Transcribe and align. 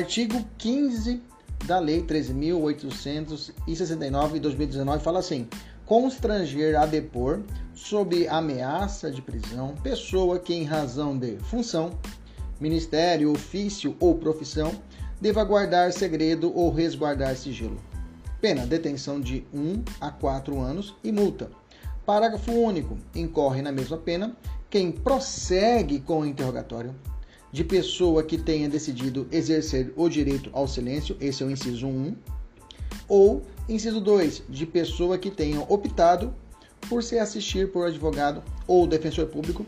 Artigo 0.00 0.42
15 0.56 1.20
da 1.66 1.78
Lei 1.78 2.02
13.869 2.02 4.32
de 4.32 4.40
2019 4.40 5.04
fala 5.04 5.18
assim: 5.18 5.46
constranger 5.84 6.74
a 6.74 6.86
depor, 6.86 7.42
sob 7.74 8.26
ameaça 8.26 9.10
de 9.10 9.20
prisão, 9.20 9.74
pessoa 9.82 10.38
que, 10.38 10.54
em 10.54 10.64
razão 10.64 11.18
de 11.18 11.36
função, 11.40 11.90
ministério, 12.58 13.30
ofício 13.30 13.94
ou 14.00 14.14
profissão, 14.14 14.72
deva 15.20 15.44
guardar 15.44 15.92
segredo 15.92 16.50
ou 16.56 16.72
resguardar 16.72 17.36
sigilo. 17.36 17.76
Pena: 18.40 18.64
detenção 18.64 19.20
de 19.20 19.44
1 19.52 19.84
a 20.00 20.10
4 20.10 20.58
anos 20.58 20.96
e 21.04 21.12
multa. 21.12 21.50
Parágrafo 22.06 22.52
único. 22.52 22.96
Incorre 23.14 23.60
na 23.60 23.70
mesma 23.70 23.98
pena 23.98 24.34
quem 24.70 24.90
prossegue 24.90 26.00
com 26.00 26.20
o 26.20 26.26
interrogatório 26.26 26.94
de 27.52 27.64
pessoa 27.64 28.22
que 28.22 28.38
tenha 28.38 28.68
decidido 28.68 29.26
exercer 29.32 29.92
o 29.96 30.08
direito 30.08 30.50
ao 30.52 30.68
silêncio, 30.68 31.16
esse 31.20 31.42
é 31.42 31.46
o 31.46 31.50
inciso 31.50 31.86
1, 31.86 32.14
ou 33.08 33.42
inciso 33.68 34.00
2, 34.00 34.44
de 34.48 34.66
pessoa 34.66 35.18
que 35.18 35.30
tenha 35.30 35.60
optado 35.60 36.32
por 36.88 37.02
se 37.02 37.18
assistir 37.18 37.70
por 37.70 37.86
advogado 37.86 38.42
ou 38.66 38.86
defensor 38.86 39.26
público 39.26 39.66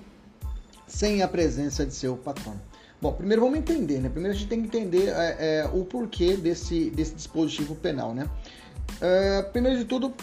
sem 0.86 1.22
a 1.22 1.28
presença 1.28 1.84
de 1.84 1.94
seu 1.94 2.16
patrão. 2.16 2.60
Bom, 3.00 3.12
primeiro 3.12 3.42
vamos 3.42 3.58
entender, 3.58 3.98
né? 3.98 4.08
Primeiro 4.08 4.36
a 4.36 4.38
gente 4.38 4.48
tem 4.48 4.60
que 4.60 4.66
entender 4.68 5.08
é, 5.08 5.36
é, 5.38 5.70
o 5.72 5.84
porquê 5.84 6.36
desse, 6.36 6.90
desse 6.90 7.14
dispositivo 7.14 7.74
penal, 7.74 8.14
né? 8.14 8.30
É, 9.00 9.42
primeiro 9.42 9.78
de 9.78 9.84
tudo, 9.84 10.14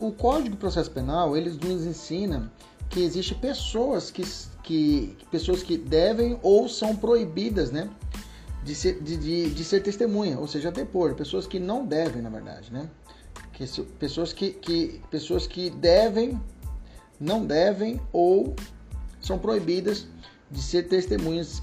o 0.00 0.10
Código 0.10 0.50
de 0.50 0.56
Processo 0.56 0.90
Penal, 0.90 1.36
ele 1.36 1.50
nos 1.50 1.84
ensina 1.84 2.50
que 2.94 3.02
existe 3.02 3.34
pessoas 3.34 4.08
que, 4.08 4.24
que 4.62 5.16
pessoas 5.28 5.64
que 5.64 5.76
devem 5.76 6.38
ou 6.42 6.68
são 6.68 6.94
proibidas, 6.94 7.72
né, 7.72 7.90
de 8.62 8.72
ser, 8.72 9.02
de, 9.02 9.16
de, 9.16 9.50
de 9.50 9.64
ser 9.64 9.82
testemunha, 9.82 10.38
ou 10.38 10.46
seja, 10.46 10.70
depor, 10.70 11.14
pessoas 11.16 11.44
que 11.44 11.58
não 11.58 11.84
devem, 11.84 12.22
na 12.22 12.30
verdade, 12.30 12.72
né, 12.72 12.88
que, 13.52 13.66
pessoas 13.98 14.32
que, 14.32 14.52
que 14.52 15.02
pessoas 15.10 15.44
que 15.48 15.70
devem, 15.70 16.40
não 17.18 17.44
devem 17.44 18.00
ou 18.12 18.54
são 19.20 19.40
proibidas 19.40 20.06
de 20.48 20.62
ser 20.62 20.84
testemunhas, 20.84 21.62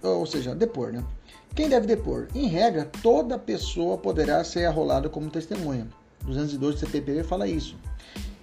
ou 0.00 0.26
seja, 0.26 0.54
depor, 0.54 0.92
né? 0.92 1.04
Quem 1.56 1.68
deve 1.68 1.88
depor? 1.88 2.28
Em 2.36 2.46
regra, 2.46 2.88
toda 3.02 3.36
pessoa 3.36 3.98
poderá 3.98 4.44
ser 4.44 4.66
arrolada 4.66 5.08
como 5.08 5.28
testemunha. 5.28 5.88
212 6.24 6.76
do 6.76 6.86
CPPV 6.86 7.24
fala 7.24 7.48
isso. 7.48 7.76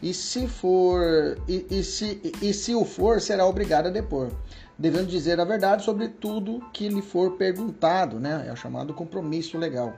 E 0.05 0.13
se 0.13 0.47
for 0.47 1.35
e, 1.47 1.65
e, 1.67 1.83
se, 1.83 2.21
e 2.39 2.53
se 2.53 2.75
o 2.75 2.85
for, 2.85 3.19
será 3.19 3.43
obrigado 3.43 3.87
a 3.87 3.89
depor, 3.89 4.31
devendo 4.77 5.07
dizer 5.07 5.39
a 5.39 5.43
verdade 5.43 5.83
sobre 5.83 6.09
tudo 6.09 6.63
que 6.71 6.87
lhe 6.87 7.01
for 7.01 7.31
perguntado, 7.37 8.19
né? 8.19 8.45
É 8.47 8.53
o 8.53 8.55
chamado 8.55 8.93
compromisso 8.93 9.57
legal. 9.57 9.95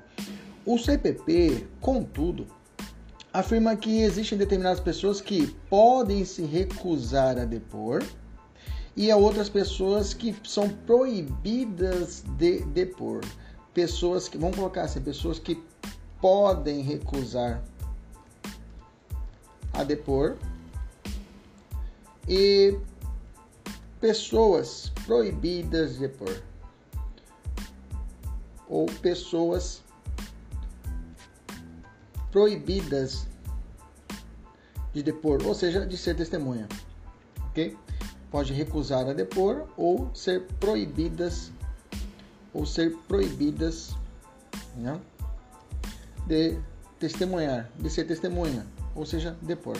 O 0.66 0.78
CPP, 0.78 1.68
contudo, 1.82 2.48
afirma 3.34 3.76
que 3.76 4.02
existem 4.02 4.38
determinadas 4.38 4.80
pessoas 4.80 5.20
que 5.20 5.48
podem 5.70 6.24
se 6.24 6.44
recusar 6.44 7.38
a 7.38 7.44
depor 7.44 8.02
e 8.96 9.12
há 9.12 9.18
outras 9.18 9.50
pessoas 9.50 10.14
que 10.14 10.34
são 10.46 10.70
proibidas 10.70 12.24
de 12.38 12.62
depor. 12.68 13.26
Pessoas 13.74 14.30
que, 14.30 14.38
vamos 14.38 14.56
colocar 14.56 14.84
assim, 14.84 15.02
pessoas 15.02 15.38
que 15.38 15.62
podem 16.22 16.82
recusar 16.82 17.62
a 19.78 19.84
depor. 19.84 20.36
E 22.28 22.78
pessoas 24.02 24.92
proibidas 25.06 25.94
de 25.94 26.00
depor. 26.00 26.42
Ou 28.68 28.86
pessoas 28.88 29.82
proibidas 32.32 33.26
de 34.94 35.02
depor, 35.02 35.42
ou 35.46 35.54
seja, 35.54 35.86
de 35.86 35.96
ser 35.96 36.16
testemunha, 36.16 36.68
ok? 37.50 37.78
Pode 38.30 38.52
recusar 38.52 39.08
a 39.08 39.14
depor 39.14 39.68
ou 39.78 40.14
ser 40.14 40.46
proibidas 40.60 41.52
ou 42.54 42.66
ser 42.66 42.94
proibidas 43.08 43.96
né, 44.76 45.00
de 46.26 46.60
testemunhar, 47.00 47.70
de 47.80 47.90
ser 47.90 48.06
testemunha 48.06 48.66
ou 48.98 49.06
seja, 49.06 49.38
depor. 49.42 49.78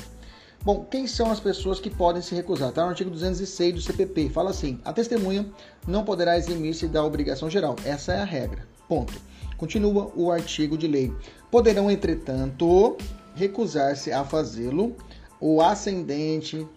Bom, 0.64 0.86
quem 0.90 1.08
são 1.08 1.32
as 1.32 1.40
pessoas 1.40 1.80
que 1.80 1.90
podem 1.90 2.22
se 2.22 2.36
recusar? 2.36 2.70
Está 2.70 2.84
no 2.84 2.90
artigo 2.90 3.10
206 3.10 3.76
do 3.76 3.82
CPP. 3.82 4.30
Fala 4.30 4.50
assim: 4.50 4.80
a 4.84 4.92
testemunha 4.92 5.46
não 5.88 6.04
poderá 6.04 6.38
eximir-se 6.38 6.88
da 6.88 7.04
obrigação 7.04 7.50
geral. 7.50 7.76
Essa 7.86 8.14
é 8.14 8.22
a 8.22 8.26
regra. 8.26 8.68
Ponto. 8.88 9.14
Continua 9.58 10.12
o 10.16 10.32
artigo 10.32 10.78
de 10.78 10.88
lei. 10.88 11.14
Poderão, 11.50 11.90
entretanto, 11.90 12.98
recusar-se 13.36 14.12
a 14.12 14.24
fazê-lo 14.24 14.96
o 15.40 15.62
ascendente, 15.62 16.68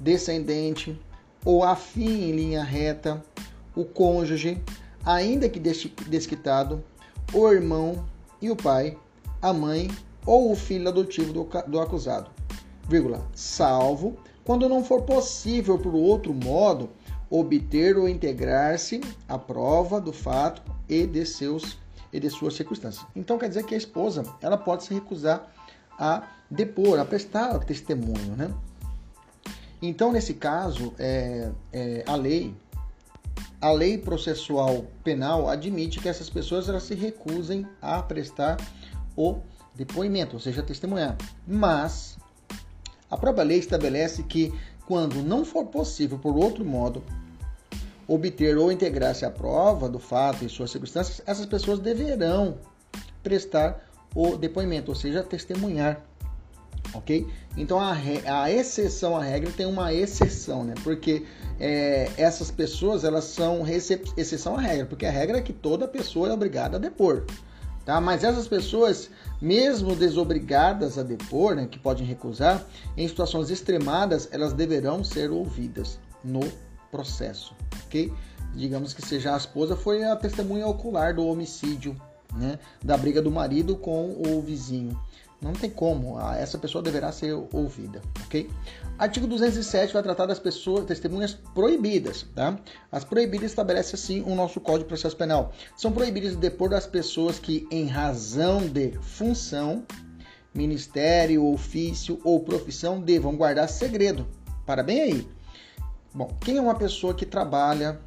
descendente, 0.00 0.98
ou 1.44 1.62
afim 1.62 2.24
em 2.24 2.32
linha 2.32 2.62
reta, 2.62 3.22
o 3.74 3.84
cônjuge, 3.84 4.62
ainda 5.04 5.48
que 5.48 5.60
desquitado, 5.60 6.82
o 7.32 7.48
irmão 7.48 8.04
e 8.40 8.50
o 8.50 8.56
pai, 8.56 8.96
a 9.40 9.52
mãe 9.52 9.90
ou 10.24 10.52
o 10.52 10.56
filho 10.56 10.88
adotivo 10.88 11.32
do, 11.32 11.48
do 11.68 11.80
acusado, 11.80 12.30
vírgula, 12.88 13.26
salvo 13.34 14.16
quando 14.44 14.68
não 14.68 14.84
for 14.84 15.02
possível 15.02 15.78
por 15.78 15.94
outro 15.94 16.34
modo 16.34 16.90
obter 17.30 17.96
ou 17.96 18.08
integrar-se 18.08 19.00
à 19.28 19.38
prova 19.38 20.00
do 20.00 20.12
fato 20.12 20.62
e 20.88 21.06
de 21.06 21.24
seus 21.24 21.78
e 22.12 22.20
de 22.20 22.28
suas 22.28 22.54
circunstâncias. 22.54 23.06
Então 23.16 23.38
quer 23.38 23.48
dizer 23.48 23.64
que 23.64 23.74
a 23.74 23.78
esposa 23.78 24.22
ela 24.42 24.58
pode 24.58 24.84
se 24.84 24.92
recusar 24.92 25.50
a 25.98 26.28
depor, 26.50 26.98
a 27.00 27.06
prestar 27.06 27.58
testemunho, 27.60 28.36
né? 28.36 28.52
Então 29.80 30.12
nesse 30.12 30.34
caso 30.34 30.92
é, 30.98 31.50
é, 31.72 32.04
a 32.06 32.14
lei 32.14 32.54
a 33.60 33.70
lei 33.70 33.96
processual 33.96 34.84
penal 35.02 35.48
admite 35.48 36.00
que 36.00 36.08
essas 36.08 36.28
pessoas 36.28 36.68
elas 36.68 36.82
se 36.82 36.94
recusem 36.94 37.66
a 37.80 38.02
prestar 38.02 38.58
o 39.16 39.38
depoimento, 39.74 40.34
ou 40.34 40.40
seja, 40.40 40.62
testemunhar. 40.62 41.16
Mas 41.46 42.18
a 43.10 43.16
própria 43.16 43.44
lei 43.44 43.58
estabelece 43.58 44.22
que 44.22 44.52
quando 44.86 45.22
não 45.22 45.44
for 45.44 45.66
possível 45.66 46.18
por 46.18 46.36
outro 46.36 46.64
modo 46.64 47.02
obter 48.06 48.58
ou 48.58 48.70
integrar-se 48.70 49.24
à 49.24 49.30
prova 49.30 49.88
do 49.88 49.98
fato 49.98 50.44
e 50.44 50.48
suas 50.48 50.70
circunstâncias, 50.70 51.22
essas 51.26 51.46
pessoas 51.46 51.78
deverão 51.78 52.58
prestar 53.22 53.88
o 54.14 54.36
depoimento, 54.36 54.90
ou 54.90 54.94
seja, 54.94 55.22
testemunhar. 55.22 56.00
Ok? 56.94 57.26
Então 57.56 57.80
a, 57.80 57.96
a 58.26 58.50
exceção 58.50 59.16
à 59.16 59.22
regra 59.22 59.50
tem 59.50 59.64
uma 59.64 59.94
exceção, 59.94 60.62
né? 60.62 60.74
Porque 60.82 61.24
é, 61.58 62.10
essas 62.18 62.50
pessoas 62.50 63.04
elas 63.04 63.24
são 63.24 63.62
exceção 64.16 64.56
à 64.56 64.60
regra, 64.60 64.84
porque 64.84 65.06
a 65.06 65.10
regra 65.10 65.38
é 65.38 65.40
que 65.40 65.52
toda 65.52 65.88
pessoa 65.88 66.28
é 66.28 66.32
obrigada 66.32 66.76
a 66.76 66.80
depor. 66.80 67.24
Tá? 67.84 68.00
Mas 68.00 68.22
essas 68.22 68.46
pessoas, 68.46 69.10
mesmo 69.40 69.96
desobrigadas 69.96 70.98
a 70.98 71.02
depor, 71.02 71.56
né, 71.56 71.66
que 71.66 71.78
podem 71.78 72.06
recusar, 72.06 72.64
em 72.96 73.08
situações 73.08 73.50
extremadas, 73.50 74.28
elas 74.30 74.52
deverão 74.52 75.02
ser 75.02 75.30
ouvidas 75.30 75.98
no 76.22 76.40
processo, 76.90 77.54
ok? 77.84 78.12
Digamos 78.54 78.94
que 78.94 79.04
seja 79.04 79.34
a 79.34 79.36
esposa 79.36 79.74
foi 79.74 80.04
a 80.04 80.14
testemunha 80.14 80.66
ocular 80.66 81.14
do 81.14 81.26
homicídio, 81.26 82.00
né, 82.34 82.58
da 82.84 82.96
briga 82.96 83.20
do 83.20 83.30
marido 83.30 83.76
com 83.76 84.22
o 84.26 84.40
vizinho. 84.40 84.98
Não 85.42 85.52
tem 85.52 85.68
como, 85.68 86.20
essa 86.20 86.56
pessoa 86.56 86.80
deverá 86.80 87.10
ser 87.10 87.32
ouvida, 87.52 88.00
ok? 88.24 88.48
Artigo 88.96 89.26
207 89.26 89.92
vai 89.92 90.00
tratar 90.00 90.26
das 90.26 90.38
pessoas, 90.38 90.84
testemunhas 90.84 91.34
proibidas, 91.52 92.24
tá? 92.32 92.56
As 92.92 93.04
proibidas 93.04 93.50
estabelece 93.50 93.96
assim 93.96 94.22
o 94.22 94.36
nosso 94.36 94.60
Código 94.60 94.84
de 94.84 94.88
Processo 94.88 95.16
Penal. 95.16 95.52
São 95.76 95.90
proibidas 95.90 96.30
de 96.30 96.36
depor 96.36 96.68
das 96.70 96.86
pessoas 96.86 97.40
que, 97.40 97.66
em 97.72 97.86
razão 97.86 98.68
de 98.68 98.92
função, 99.00 99.84
ministério, 100.54 101.44
ofício 101.44 102.20
ou 102.22 102.38
profissão, 102.38 103.00
devam 103.00 103.36
guardar 103.36 103.68
segredo. 103.68 104.24
Para 104.64 104.84
bem 104.84 105.00
aí. 105.00 105.28
Bom, 106.14 106.30
quem 106.40 106.58
é 106.58 106.60
uma 106.60 106.76
pessoa 106.76 107.14
que 107.14 107.26
trabalha, 107.26 107.98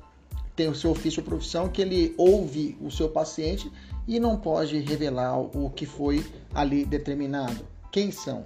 tem 0.56 0.70
o 0.70 0.76
seu 0.76 0.92
ofício 0.92 1.20
ou 1.20 1.26
profissão, 1.26 1.68
que 1.68 1.82
ele 1.82 2.16
ouve 2.18 2.78
o 2.80 2.90
seu 2.90 3.10
paciente 3.10 3.70
e 4.08 4.20
não 4.20 4.38
pode 4.38 4.80
revelar 4.80 5.40
o 5.40 5.70
que 5.70 5.86
foi 5.86 6.26
ali 6.54 6.86
determinado? 6.86 7.66
Quem 7.92 8.12
são? 8.12 8.46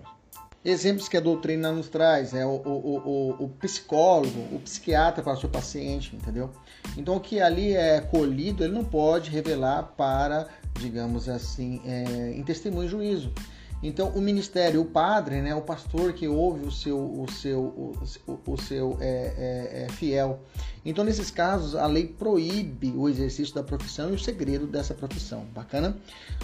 Exemplos 0.64 1.08
que 1.08 1.16
a 1.16 1.22
doutrina 1.22 1.72
nos 1.72 1.88
traz, 1.88 2.34
é 2.34 2.46
o, 2.46 2.50
o, 2.50 2.98
o, 3.40 3.46
o 3.46 3.50
psicólogo, 3.50 4.40
o 4.54 4.60
psiquiatra 4.60 5.24
para 5.24 5.34
o 5.34 5.40
seu 5.40 5.50
paciente, 5.50 6.16
entendeu? 6.16 6.50
Então 6.98 7.16
o 7.16 7.20
que 7.20 7.40
ali 7.40 7.74
é 7.74 8.02
colhido, 8.02 8.64
ele 8.64 8.74
não 8.74 8.84
pode 8.84 9.30
revelar 9.30 9.94
para, 9.96 10.50
digamos 10.78 11.30
assim, 11.30 11.82
é, 11.86 12.34
em 12.36 12.44
testemunho 12.44 12.88
e 12.88 12.90
juízo. 12.90 13.34
Então, 13.82 14.10
o 14.10 14.22
ministério, 14.22 14.82
o 14.82 14.86
padre, 14.86 15.42
né, 15.42 15.56
o 15.56 15.62
pastor 15.62 16.12
que 16.12 16.28
ouve 16.28 16.66
o 16.66 16.72
seu, 16.72 16.98
o 16.98 17.26
seu, 17.32 17.60
o, 17.62 18.40
o 18.46 18.58
seu 18.62 18.98
é, 19.00 19.06
é, 19.06 19.84
é, 19.84 19.90
fiel. 19.94 20.42
Então, 20.84 21.04
nesses 21.04 21.32
casos, 21.32 21.76
a 21.76 21.88
lei 21.88 22.06
proíbe 22.08 22.94
o 22.96 23.08
exercício 23.08 23.56
da 23.56 23.64
profissão 23.64 24.10
e 24.10 24.16
o 24.16 24.20
segredo 24.20 24.68
dessa 24.68 24.94
profissão. 24.94 25.46
Bacana? 25.54 25.98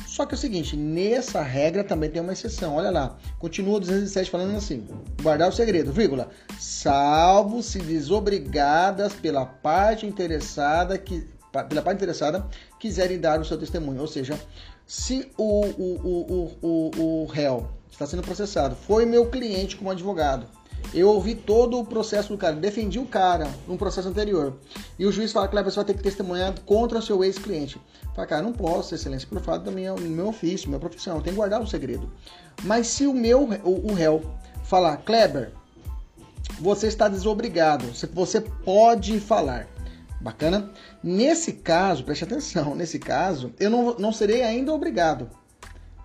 Só 0.05 0.25
que 0.25 0.33
é 0.33 0.37
o 0.37 0.39
seguinte, 0.39 0.77
nessa 0.77 1.41
regra 1.41 1.83
também 1.83 2.09
tem 2.09 2.21
uma 2.21 2.33
exceção. 2.33 2.75
Olha 2.75 2.89
lá, 2.89 3.17
continua 3.37 3.79
207 3.79 4.31
falando 4.31 4.55
assim: 4.55 4.87
guardar 5.21 5.49
o 5.49 5.53
segredo, 5.53 5.91
vírgula, 5.91 6.29
salvo 6.57 7.61
se 7.61 7.79
desobrigadas 7.79 9.13
pela 9.13 9.45
parte 9.45 10.05
interessada 10.05 10.97
que 10.97 11.35
pela 11.63 11.81
parte 11.81 11.97
interessada 11.97 12.45
quiserem 12.79 13.19
dar 13.19 13.39
o 13.39 13.45
seu 13.45 13.57
testemunho, 13.57 14.01
ou 14.01 14.07
seja, 14.07 14.37
se 14.85 15.31
o, 15.37 15.65
o, 15.65 15.95
o, 16.03 16.57
o, 16.61 17.23
o 17.23 17.25
réu 17.25 17.67
está 17.91 18.05
sendo 18.05 18.21
processado 18.21 18.75
foi 18.75 19.05
meu 19.05 19.29
cliente 19.29 19.75
como 19.75 19.89
advogado, 19.89 20.45
eu 20.93 21.09
ouvi 21.09 21.35
todo 21.35 21.79
o 21.79 21.85
processo 21.85 22.29
do 22.29 22.37
cara, 22.37 22.55
defendi 22.55 22.99
o 22.99 23.05
cara 23.05 23.49
num 23.67 23.77
processo 23.77 24.07
anterior. 24.07 24.55
E 24.97 25.05
o 25.05 25.11
juiz 25.11 25.31
fala 25.31 25.47
que 25.47 25.55
você 25.55 25.75
vai 25.75 25.85
ter 25.85 25.93
que 25.95 26.03
testemunhar 26.03 26.53
contra 26.61 26.99
o 26.99 27.01
seu 27.01 27.23
ex-cliente. 27.23 27.81
Fala, 28.13 28.27
cara, 28.27 28.41
não 28.41 28.53
posso, 28.53 28.93
excelência, 28.93 29.27
pelo 29.27 29.41
fato 29.41 29.63
do 29.63 29.71
meu, 29.71 29.97
meu 29.97 30.27
ofício, 30.27 30.69
minha 30.69 30.79
profissão, 30.79 31.17
eu 31.17 31.21
tenho 31.21 31.33
que 31.33 31.37
guardar 31.37 31.61
o 31.61 31.67
segredo. 31.67 32.11
Mas 32.63 32.87
se 32.87 33.07
o 33.07 33.13
meu, 33.13 33.43
o, 33.63 33.91
o 33.91 33.93
réu, 33.93 34.21
falar, 34.63 34.97
Kleber, 34.97 35.51
você 36.59 36.87
está 36.87 37.07
desobrigado, 37.07 37.85
você 38.13 38.39
pode 38.39 39.19
falar. 39.19 39.67
Bacana? 40.21 40.71
Nesse 41.03 41.53
caso, 41.53 42.03
preste 42.03 42.23
atenção, 42.23 42.73
nesse 42.75 42.99
caso, 42.99 43.53
eu 43.59 43.69
não, 43.69 43.95
não 43.97 44.11
serei 44.11 44.41
ainda 44.41 44.73
obrigado. 44.73 45.29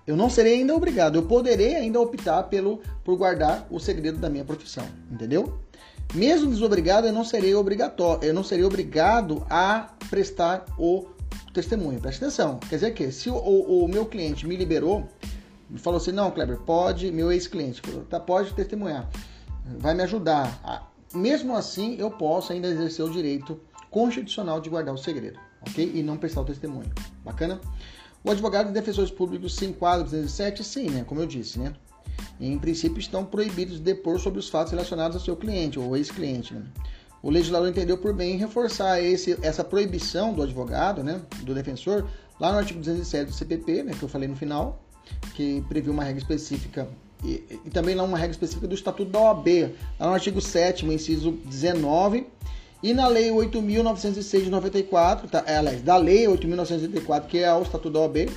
Eu 0.07 0.17
não 0.17 0.29
serei 0.29 0.55
ainda 0.55 0.75
obrigado. 0.75 1.17
Eu 1.17 1.23
poderei 1.23 1.77
ainda 1.77 2.01
optar 2.01 2.45
pelo, 2.45 2.81
por 3.05 3.17
guardar 3.17 3.67
o 3.71 3.79
segredo 3.79 4.19
da 4.19 4.29
minha 4.29 4.45
profissão. 4.45 4.85
Entendeu? 5.11 5.61
Mesmo 6.15 6.51
desobrigado, 6.51 7.07
eu 7.07 7.13
não 7.13 7.25
serei 7.25 7.55
obrigatório, 7.55 8.25
eu 8.25 8.35
não 8.35 8.43
serei 8.43 8.65
obrigado 8.65 9.47
a 9.49 9.91
prestar 10.09 10.65
o 10.77 11.07
testemunho. 11.55 12.01
Preste 12.01 12.25
atenção. 12.25 12.59
Quer 12.69 12.77
dizer 12.77 12.95
que 12.95 13.13
se 13.13 13.31
o, 13.31 13.37
o, 13.37 13.85
o 13.85 13.89
meu 13.89 14.05
cliente 14.05 14.47
me 14.47 14.57
liberou, 14.57 15.09
me 15.69 15.79
falou 15.79 15.99
assim, 15.99 16.11
não, 16.11 16.33
Kleber, 16.33 16.59
pode, 16.59 17.13
meu 17.13 17.31
ex-cliente, 17.31 17.81
tá, 18.09 18.19
pode 18.19 18.53
testemunhar, 18.55 19.09
vai 19.79 19.95
me 19.95 20.03
ajudar. 20.03 20.91
Mesmo 21.15 21.55
assim, 21.55 21.97
eu 21.97 22.11
posso 22.11 22.53
ainda 22.53 22.67
exercer 22.67 23.05
o 23.05 23.11
direito 23.11 23.61
constitucional 23.91 24.61
de 24.61 24.71
guardar 24.71 24.95
o 24.95 24.99
segredo, 24.99 25.39
ok? 25.61 25.93
E 25.95 26.03
não 26.03 26.17
prestar 26.17 26.43
o 26.43 26.45
testemunho. 26.45 26.91
Bacana? 27.25 27.61
O 28.23 28.31
advogado 28.31 28.71
e 28.71 28.73
defensores 28.73 29.11
públicos 29.11 29.57
se 29.57 29.65
enquadram 29.65 30.05
no 30.05 30.11
207? 30.11 30.63
Sim, 30.63 30.91
né? 30.91 31.05
Como 31.07 31.21
eu 31.21 31.27
disse, 31.27 31.59
né? 31.59 31.75
Em 32.39 32.59
princípio, 32.59 32.99
estão 32.99 33.25
proibidos 33.25 33.77
de 33.77 33.83
depor 33.83 34.19
sobre 34.19 34.39
os 34.39 34.49
fatos 34.49 34.73
relacionados 34.73 35.17
ao 35.17 35.23
seu 35.23 35.37
cliente 35.37 35.79
ou 35.79 35.97
ex-cliente. 35.97 36.55
Né? 36.55 36.63
O 37.23 37.31
legislador 37.31 37.69
entendeu 37.69 37.99
por 37.99 38.15
bem 38.15 38.37
reforçar 38.37 39.03
esse, 39.03 39.39
essa 39.43 39.63
proibição 39.63 40.33
do 40.33 40.43
advogado, 40.43 41.03
né, 41.03 41.21
do 41.43 41.55
defensor, 41.55 42.07
lá 42.39 42.53
no 42.53 42.59
artigo 42.59 42.79
207 42.79 43.27
do 43.27 43.35
CPP, 43.35 43.83
né, 43.83 43.93
que 43.99 44.03
eu 44.03 44.09
falei 44.09 44.27
no 44.27 44.37
final, 44.37 44.83
que 45.35 45.63
previu 45.69 45.93
uma 45.93 46.03
regra 46.03 46.21
específica 46.21 46.89
e, 47.23 47.61
e, 47.67 47.71
também 47.71 47.95
lá 47.95 48.03
uma 48.03 48.17
regra 48.17 48.33
específica 48.33 48.67
do 48.67 48.75
Estatuto 48.75 49.11
da 49.11 49.19
OAB, 49.19 49.75
lá 49.99 50.07
no 50.07 50.15
artigo 50.15 50.41
7 50.41 50.87
inciso 50.87 51.33
19, 51.45 52.27
e 52.83 52.95
na 52.95 53.07
Lei 53.09 53.31
8.906 53.31 54.45
de 54.45 54.51
94, 54.51 55.29
tá, 55.29 55.45
é, 55.47 55.59
aliás, 55.59 55.83
da 55.83 55.97
Lei 55.97 56.25
8.984, 56.27 57.27
que 57.27 57.39
é 57.39 57.53
o 57.53 57.63
Estatuto 57.63 57.91
da 57.91 58.01
OAB, 58.01 58.31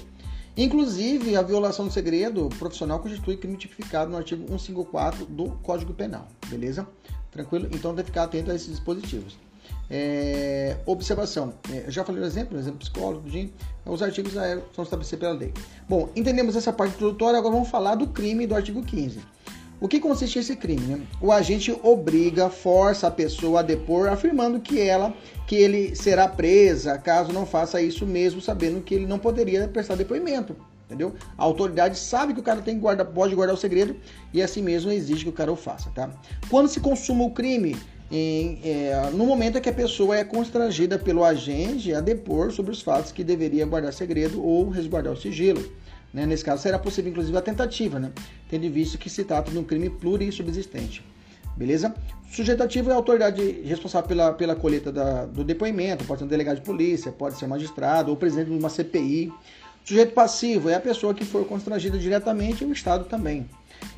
inclusive 0.58 1.36
a 1.36 1.42
violação 1.42 1.88
do 1.88 1.94
segredo 1.94 2.50
profissional 2.60 3.00
constitui 3.00 3.38
crime 3.38 3.58
tipificado 3.58 4.12
no 4.12 4.18
artigo 4.18 4.46
154 4.48 5.26
do 5.26 5.52
Código 5.64 5.94
Penal, 5.94 6.28
beleza? 6.48 6.88
Tranquilo? 7.32 7.68
Então 7.72 7.96
tem 7.96 8.04
que 8.04 8.12
ficar 8.12 8.24
atento 8.24 8.52
a 8.52 8.56
esses 8.56 8.70
dispositivos. 8.70 9.38
É, 9.90 10.78
observação, 10.86 11.54
é, 11.72 11.90
já 11.90 12.04
falei 12.04 12.22
no 12.22 12.28
exemplo, 12.28 12.58
exemplo 12.58 12.80
psicólogo, 12.80 13.28
os 13.86 14.02
artigos 14.02 14.34
são 14.34 14.84
estabelecidos 14.84 15.20
pela 15.20 15.34
lei. 15.34 15.54
Bom, 15.88 16.10
entendemos 16.16 16.56
essa 16.56 16.74
parte 16.74 16.96
introdutória, 16.96 17.40
agora 17.40 17.54
vamos 17.54 17.70
falar 17.70 17.96
do 17.96 18.08
crime 18.08 18.46
do 18.46 18.56
artigo 18.56 18.84
15. 18.84 19.20
O 19.80 19.88
que 19.88 20.00
consiste 20.00 20.40
esse 20.40 20.56
crime? 20.56 20.82
Né? 20.82 21.02
O 21.20 21.32
agente 21.32 21.78
obriga, 21.84 22.50
força 22.50 23.08
a 23.08 23.12
pessoa 23.12 23.60
a 23.60 23.64
depor, 23.64 24.08
afirmando 24.08 24.60
que 24.60 24.80
ela, 24.80 25.14
que 25.46 25.56
ele 25.56 25.96
será 25.96 26.28
presa 26.28 26.98
caso 26.98 27.34
não 27.34 27.46
faça 27.46 27.82
isso 27.82 28.06
mesmo, 28.06 28.40
sabendo 28.40 28.82
que 28.82 28.96
ele 28.96 29.06
não 29.06 29.20
poderia 29.20 29.68
prestar 29.68 29.96
depoimento. 29.96 30.56
Entendeu? 30.86 31.14
A 31.38 31.44
autoridade 31.44 31.98
sabe 31.98 32.34
que 32.34 32.40
o 32.40 32.44
cara 32.44 32.62
tem 32.62 32.76
que 32.76 32.82
guardar, 32.82 33.08
pode 33.08 33.34
guardar 33.34 33.56
o 33.56 33.60
segredo 33.60 33.96
e 34.34 34.42
assim 34.42 34.62
mesmo 34.62 34.92
exige 34.92 35.24
que 35.24 35.30
o 35.30 35.34
cara 35.34 35.52
o 35.52 35.56
faça, 35.56 35.90
tá? 35.90 36.10
Quando 36.50 36.68
se 36.68 36.80
consuma 36.80 37.24
o 37.24 37.32
crime, 37.32 37.76
em, 38.12 38.60
é, 38.64 39.10
no 39.12 39.26
momento 39.26 39.58
em 39.58 39.62
que 39.62 39.70
a 39.70 39.74
pessoa 39.74 40.16
é 40.16 40.24
constrangida 40.24 41.00
pelo 41.00 41.24
agente 41.24 41.94
a 41.94 42.00
depor 42.00 42.52
sobre 42.52 42.72
os 42.72 42.82
fatos 42.82 43.12
que 43.12 43.24
deveria 43.24 43.66
guardar 43.66 43.92
segredo 43.92 44.44
ou 44.44 44.70
resguardar 44.70 45.14
o 45.14 45.18
sigilo. 45.18 45.64
Né? 46.14 46.26
Nesse 46.26 46.46
caso, 46.46 46.62
será 46.62 46.78
possível, 46.78 47.12
inclusive, 47.12 47.36
a 47.38 47.42
tentativa, 47.42 48.00
né? 48.00 48.12
tendo 48.50 48.70
visto 48.72 48.98
que 48.98 49.10
se 49.10 49.24
trata 49.24 49.52
de 49.52 49.58
um 49.58 49.64
crime 49.64 49.90
plurisubsistente. 49.90 51.04
Beleza? 51.58 51.94
Sujeitativo 52.32 52.90
é 52.90 52.94
a 52.94 52.96
autoridade 52.96 53.62
responsável 53.64 54.08
pela, 54.08 54.34
pela 54.34 54.56
colheita 54.56 54.92
da, 54.92 55.26
do 55.26 55.44
depoimento, 55.44 56.04
pode 56.06 56.20
ser 56.20 56.26
um 56.26 56.28
delegado 56.28 56.56
de 56.58 56.62
polícia, 56.64 57.12
pode 57.12 57.38
ser 57.38 57.46
um 57.46 57.50
magistrado 57.50 58.10
ou 58.10 58.18
presidente 58.18 58.50
de 58.50 58.58
uma 58.58 58.70
CPI. 58.70 59.32
Sujeito 59.84 60.14
passivo 60.14 60.70
é 60.70 60.76
a 60.76 60.80
pessoa 60.80 61.14
que 61.14 61.26
for 61.26 61.46
constrangida 61.46 61.98
diretamente 61.98 62.64
e 62.64 62.68
o 62.68 62.72
Estado 62.72 63.06
também. 63.06 63.48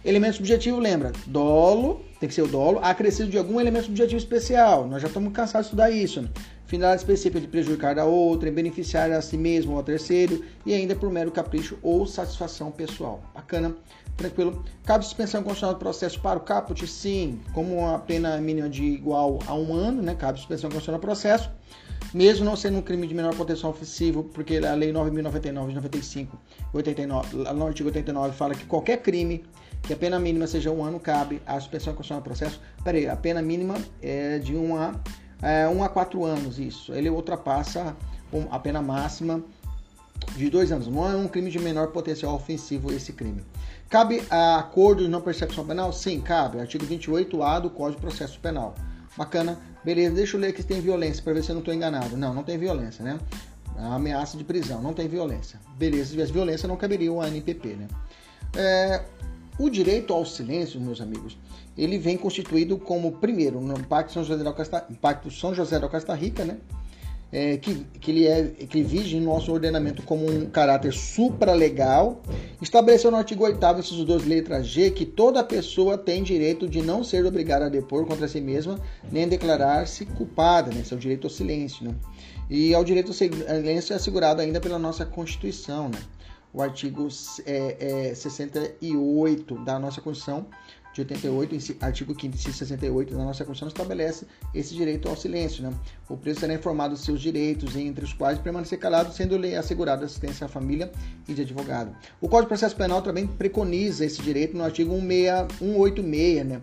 Elemento 0.03 0.37
subjetivo, 0.37 0.79
lembra? 0.79 1.13
Dolo, 1.27 2.01
tem 2.19 2.27
que 2.27 2.35
ser 2.35 2.41
o 2.41 2.47
dolo, 2.47 2.79
acrescido 2.81 3.29
de 3.29 3.37
algum 3.37 3.59
elemento 3.59 3.85
subjetivo 3.85 4.17
especial. 4.17 4.87
Nós 4.87 5.01
já 5.01 5.07
estamos 5.07 5.31
cansados 5.31 5.67
de 5.67 5.69
estudar 5.69 5.91
isso. 5.91 6.27
Finalidade 6.67 7.01
específica 7.01 7.39
de 7.39 7.47
prejudicar 7.47 7.99
a 7.99 8.05
outra, 8.05 8.51
beneficiar 8.51 9.11
a 9.11 9.21
si 9.21 9.37
mesmo 9.37 9.73
ou 9.73 9.79
a 9.79 9.83
terceiro, 9.83 10.43
e 10.65 10.73
ainda 10.73 10.95
por 10.95 11.11
mero 11.11 11.31
capricho 11.31 11.77
ou 11.83 12.07
satisfação 12.07 12.71
pessoal. 12.71 13.21
Bacana, 13.33 13.75
tranquilo. 14.17 14.63
Cabe 14.83 15.05
suspensão 15.05 15.43
constitucional 15.43 15.75
do 15.75 15.79
processo 15.79 16.19
para 16.19 16.39
o 16.39 16.41
caput? 16.41 16.87
Sim, 16.87 17.39
como 17.53 17.85
a 17.87 17.99
pena 17.99 18.37
mínima 18.37 18.69
de 18.69 18.83
igual 18.83 19.39
a 19.45 19.53
um 19.53 19.73
ano, 19.73 20.01
né? 20.01 20.15
Cabe 20.15 20.39
suspensão 20.39 20.69
constitucional 20.69 20.99
do 20.99 21.03
processo. 21.03 21.51
Mesmo 22.13 22.45
não 22.45 22.55
sendo 22.55 22.77
um 22.77 22.81
crime 22.81 23.07
de 23.07 23.13
menor 23.13 23.35
potencial 23.35 23.71
ofensivo, 23.71 24.23
porque 24.23 24.57
a 24.57 24.73
Lei 24.73 24.91
9.099 24.91 25.67
de 25.67 25.75
95, 25.75 26.37
89, 26.73 27.35
no 27.53 27.67
artigo 27.67 27.89
89, 27.89 28.35
fala 28.35 28.55
que 28.55 28.65
qualquer 28.65 29.01
crime 29.01 29.43
que 29.83 29.93
a 29.93 29.97
pena 29.97 30.19
mínima 30.19 30.47
seja 30.47 30.71
um 30.71 30.83
ano, 30.83 30.99
cabe 30.99 31.41
a 31.45 31.59
suspensão 31.59 31.93
constitucional 31.93 32.21
do 32.21 32.23
processo. 32.23 32.61
Peraí, 32.83 33.07
a 33.07 33.15
pena 33.15 33.41
mínima 33.41 33.75
é 34.01 34.39
de 34.39 34.55
um 34.55 34.75
a 34.77 34.95
é, 35.41 35.67
1 35.67 35.83
a 35.83 35.89
4 35.89 36.23
anos, 36.25 36.59
isso. 36.59 36.93
Ele 36.93 37.09
ultrapassa 37.09 37.95
a 38.51 38.59
pena 38.59 38.81
máxima 38.81 39.43
de 40.35 40.49
2 40.49 40.71
anos. 40.71 40.87
Não 40.87 41.09
é 41.09 41.15
um 41.15 41.27
crime 41.27 41.49
de 41.49 41.59
menor 41.59 41.87
potencial 41.87 42.33
ofensivo 42.33 42.91
esse 42.91 43.13
crime. 43.13 43.43
Cabe 43.89 44.23
a 44.29 44.57
acordo 44.57 45.03
de 45.03 45.09
não 45.09 45.21
persecução 45.21 45.65
penal? 45.65 45.93
Sim, 45.93 46.19
cabe. 46.19 46.59
Artigo 46.59 46.85
28A 46.85 47.61
do 47.61 47.69
Código 47.69 48.01
de 48.01 48.07
Processo 48.07 48.39
Penal. 48.39 48.75
Bacana. 49.17 49.57
Beleza, 49.83 50.15
deixa 50.15 50.35
eu 50.35 50.41
ler 50.41 50.47
aqui 50.47 50.61
se 50.61 50.67
tem 50.67 50.81
violência, 50.81 51.23
para 51.23 51.33
ver 51.33 51.43
se 51.43 51.51
eu 51.51 51.53
não 51.53 51.59
estou 51.59 51.73
enganado. 51.73 52.17
Não, 52.17 52.33
não 52.33 52.43
tem 52.43 52.57
violência, 52.57 53.05
né? 53.05 53.19
A 53.77 53.95
ameaça 53.95 54.37
de 54.37 54.43
prisão, 54.43 54.81
não 54.81 54.93
tem 54.93 55.07
violência. 55.07 55.59
Beleza, 55.77 56.05
se 56.05 56.11
tivesse 56.11 56.31
violência, 56.31 56.67
não 56.67 56.75
caberia 56.75 57.13
o 57.13 57.21
ANPP, 57.21 57.75
né? 57.75 57.87
É, 58.55 59.03
o 59.57 59.69
direito 59.69 60.13
ao 60.13 60.25
silêncio, 60.25 60.79
meus 60.79 60.99
amigos, 60.99 61.37
ele 61.77 61.97
vem 61.97 62.17
constituído 62.17 62.77
como, 62.77 63.13
primeiro, 63.13 63.59
no 63.59 63.81
Pacto 63.85 64.13
São 64.13 64.23
José 64.23 64.43
da 64.43 64.53
Costa, 64.53 64.85
Pacto 65.01 65.31
São 65.31 65.53
José 65.53 65.79
da 65.79 65.87
Costa 65.87 66.13
Rica, 66.13 66.43
né? 66.43 66.57
É, 67.31 67.57
que, 67.57 67.75
que 67.99 68.11
ele 68.11 68.27
é 68.27 68.43
que 68.69 68.81
vige 68.83 69.19
no 69.19 69.25
nosso 69.25 69.51
ordenamento 69.51 70.03
como 70.03 70.29
um 70.29 70.45
caráter 70.45 70.93
supralegal, 70.93 72.21
estabeleceu 72.61 73.11
no 73.11 73.17
artigo 73.17 73.43
8 73.43 73.59
inciso 73.79 74.05
2, 74.05 74.25
letra 74.25 74.63
G, 74.63 74.91
que 74.91 75.05
toda 75.05 75.43
pessoa 75.43 75.97
tem 75.97 76.23
direito 76.23 76.69
de 76.69 76.81
não 76.81 77.03
ser 77.03 77.25
obrigada 77.25 77.65
a 77.65 77.69
depor 77.69 78.05
contra 78.05 78.27
si 78.27 78.39
mesma, 78.39 78.79
nem 79.11 79.27
declarar-se 79.27 80.05
culpada, 80.05 80.71
né? 80.71 80.81
Esse 80.81 80.93
é 80.93 80.97
o 80.97 80.99
direito 80.99 81.25
ao 81.25 81.31
silêncio, 81.31 81.85
né? 81.85 81.95
E 82.49 82.73
ao 82.73 82.83
direito 82.85 83.07
ao 83.07 83.13
silêncio 83.13 83.91
é 83.91 83.95
assegurado 83.95 84.41
ainda 84.41 84.61
pela 84.61 84.79
nossa 84.79 85.05
Constituição, 85.05 85.89
né? 85.89 85.99
O 86.55 86.61
artigo 86.61 87.09
é, 87.45 88.11
é, 88.11 88.15
68 88.15 89.65
da 89.65 89.77
nossa 89.77 89.99
Constituição 89.99 90.47
de 90.93 91.01
88, 91.01 91.83
artigo 91.83 92.13
5 92.13 92.33
inciso 92.33 92.57
68 92.57 93.13
da 93.13 93.25
nossa 93.25 93.43
Constituição 93.43 93.67
estabelece 93.67 94.25
esse 94.53 94.73
direito 94.73 95.09
ao 95.09 95.17
silêncio. 95.17 95.61
Né? 95.61 95.73
O 96.07 96.15
preso 96.15 96.39
será 96.39 96.53
informado 96.53 96.93
dos 96.93 97.03
seus 97.03 97.19
direitos, 97.19 97.75
entre 97.75 98.05
os 98.05 98.13
quais 98.13 98.39
permanecer 98.39 98.79
calado, 98.79 99.11
sendo-lhe 99.11 99.53
assegurada 99.53 100.05
assistência 100.05 100.45
à 100.45 100.47
família 100.47 100.89
e 101.27 101.33
de 101.33 101.41
advogado. 101.41 101.93
O 102.21 102.29
Código 102.29 102.43
de 102.43 102.47
Processo 102.47 102.77
Penal 102.77 103.01
também 103.01 103.27
preconiza 103.27 104.05
esse 104.05 104.21
direito 104.21 104.55
no 104.55 104.63
artigo 104.63 104.93
186, 104.93 106.45
né? 106.45 106.61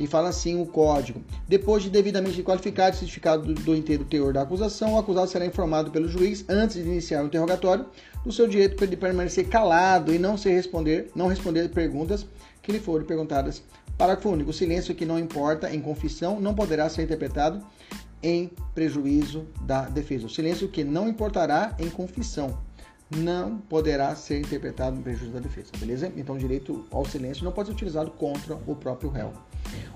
E 0.00 0.06
fala 0.06 0.30
assim 0.30 0.58
o 0.58 0.64
código. 0.64 1.22
Depois 1.46 1.82
de 1.82 1.90
devidamente 1.90 2.42
qualificado 2.42 2.96
e 2.96 2.98
certificado 2.98 3.42
do, 3.42 3.52
do 3.52 3.76
inteiro 3.76 4.02
teor 4.02 4.32
da 4.32 4.40
acusação, 4.40 4.94
o 4.94 4.98
acusado 4.98 5.28
será 5.28 5.44
informado 5.44 5.90
pelo 5.90 6.08
juiz 6.08 6.42
antes 6.48 6.76
de 6.76 6.88
iniciar 6.88 7.22
o 7.22 7.26
interrogatório 7.26 7.84
do 8.24 8.32
seu 8.32 8.48
direito 8.48 8.86
de 8.86 8.96
permanecer 8.96 9.46
calado 9.48 10.14
e 10.14 10.18
não 10.18 10.38
se 10.38 10.48
responder, 10.48 11.10
não 11.14 11.28
responder 11.28 11.68
perguntas 11.68 12.26
que 12.62 12.72
lhe 12.72 12.80
forem 12.80 13.06
perguntadas. 13.06 13.62
Parágrafo 13.98 14.30
único. 14.30 14.48
O 14.48 14.54
silêncio 14.54 14.94
que 14.94 15.04
não 15.04 15.18
importa 15.18 15.70
em 15.70 15.82
confissão 15.82 16.40
não 16.40 16.54
poderá 16.54 16.88
ser 16.88 17.02
interpretado 17.02 17.62
em 18.22 18.50
prejuízo 18.74 19.46
da 19.60 19.82
defesa. 19.82 20.24
O 20.24 20.30
silêncio 20.30 20.66
que 20.66 20.82
não 20.82 21.10
importará 21.10 21.76
em 21.78 21.90
confissão 21.90 22.58
não 23.14 23.58
poderá 23.58 24.14
ser 24.14 24.40
interpretado 24.40 24.96
em 24.96 25.02
prejuízo 25.02 25.32
da 25.32 25.40
defesa, 25.40 25.70
beleza? 25.78 26.10
Então, 26.16 26.36
o 26.36 26.38
direito 26.38 26.86
ao 26.90 27.04
silêncio 27.04 27.44
não 27.44 27.52
pode 27.52 27.68
ser 27.68 27.74
utilizado 27.74 28.10
contra 28.12 28.56
o 28.66 28.74
próprio 28.74 29.10
réu. 29.10 29.32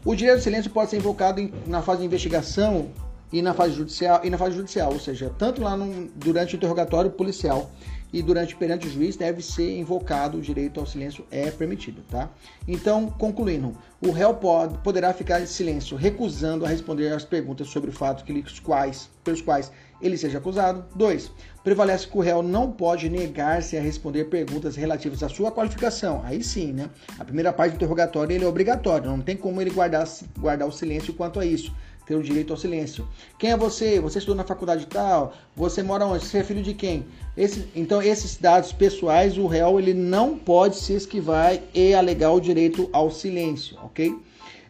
O 0.05 0.15
direito 0.15 0.37
ao 0.37 0.43
silêncio 0.43 0.71
pode 0.71 0.91
ser 0.91 0.97
invocado 0.97 1.41
em, 1.41 1.53
na 1.67 1.83
fase 1.83 2.01
de 2.01 2.07
investigação 2.07 2.91
e 3.33 3.43
na 3.43 3.55
fase 3.55 3.75
judicial, 3.75 4.21
e 4.23 4.31
na 4.31 4.39
fase 4.39 4.57
judicial, 4.57 4.93
ou 4.93 5.01
seja, 5.01 5.33
tanto 5.39 5.63
lá 5.63 5.77
no, 5.77 6.09
durante 6.15 6.55
o 6.55 6.57
interrogatório 6.57 7.11
policial 7.11 7.71
e 8.15 8.23
durante 8.23 8.55
perante 8.55 8.87
o 8.87 8.91
juiz 8.91 9.17
deve 9.17 9.43
ser 9.43 9.77
invocado 9.77 10.39
o 10.39 10.41
direito 10.41 10.79
ao 10.79 10.87
silêncio 10.87 11.27
é 11.33 11.51
permitido, 11.51 12.01
tá? 12.09 12.31
Então, 12.67 13.11
concluindo, 13.11 13.77
o 14.01 14.13
réu 14.13 14.33
pode, 14.35 14.79
poderá 14.79 15.13
ficar 15.13 15.41
em 15.41 15.47
silêncio, 15.47 15.97
recusando 15.97 16.65
a 16.65 16.69
responder 16.69 17.09
às 17.09 17.25
perguntas 17.25 17.67
sobre 17.67 17.91
fatos 17.91 18.23
que, 18.23 18.61
quais, 18.61 19.11
pelos 19.25 19.43
quais 19.43 19.73
ele 20.01 20.17
seja 20.17 20.39
acusado. 20.39 20.85
2. 20.95 21.33
Prevalece 21.65 22.07
que 22.07 22.17
o 22.17 22.21
réu 22.21 22.41
não 22.41 22.71
pode 22.71 23.11
negar-se 23.11 23.77
a 23.77 23.81
responder 23.81 24.27
perguntas 24.27 24.77
relativas 24.77 25.21
à 25.25 25.29
sua 25.29 25.51
qualificação. 25.51 26.23
Aí 26.25 26.41
sim, 26.41 26.73
né? 26.73 26.91
A 27.19 27.25
primeira 27.25 27.53
parte 27.53 27.73
do 27.73 27.77
interrogatório 27.77 28.33
ele 28.33 28.45
é 28.45 28.47
obrigatório, 28.47 29.11
não 29.11 29.21
tem 29.21 29.37
como 29.37 29.61
ele 29.61 29.71
guardar, 29.71 30.07
guardar 30.39 30.69
o 30.69 30.73
silêncio 30.73 31.15
quanto 31.15 31.41
a 31.41 31.45
isso 31.45 31.75
ter 32.07 32.15
o 32.15 32.23
direito 32.23 32.53
ao 32.53 32.57
silêncio. 32.57 33.07
Quem 33.39 33.51
é 33.51 33.57
você? 33.57 34.01
Você 34.01 34.19
estudou 34.19 34.37
na 34.37 34.45
faculdade 34.45 34.87
tal? 34.87 35.33
Você 35.57 35.83
mora 35.83 36.07
onde? 36.07 36.25
Você 36.25 36.39
é 36.39 36.45
filho 36.45 36.63
de 36.63 36.75
quem? 36.75 37.07
Esse, 37.37 37.67
então, 37.75 38.03
esses 38.03 38.37
dados 38.37 38.73
pessoais, 38.73 39.39
o 39.39 39.47
réu 39.47 39.79
ele 39.79 39.95
não 39.95 40.37
pode 40.37 40.77
se 40.77 40.93
esquivar 40.93 41.59
e 41.75 41.95
alegar 41.95 42.33
o 42.33 42.41
direito 42.41 42.89
ao 42.93 43.11
silêncio, 43.11 43.77
ok? 43.83 44.15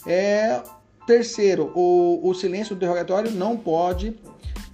É, 0.07 0.63
terceiro, 1.07 1.73
o, 1.75 2.21
o 2.23 2.35
silêncio 2.35 2.75
do 2.75 2.79
interrogatório 2.79 3.31
não 3.31 3.57
pode. 3.57 4.17